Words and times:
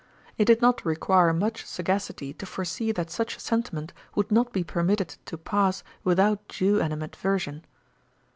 It 0.35 0.45
did 0.45 0.63
not 0.63 0.83
require 0.83 1.31
much 1.31 1.63
sagacity 1.63 2.33
to 2.33 2.47
foresee 2.47 2.91
that 2.91 3.11
such 3.11 3.37
a 3.37 3.39
sentiment 3.39 3.93
would 4.15 4.31
not 4.31 4.51
be 4.51 4.63
permitted 4.63 5.09
to 5.25 5.37
pass 5.37 5.83
without 6.03 6.47
due 6.47 6.81
animadversion. 6.81 7.61